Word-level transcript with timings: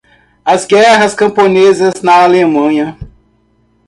As 0.43 0.65
guerras 0.65 1.13
camponesas 1.13 2.01
na 2.01 2.23
Alemanha 2.23 2.97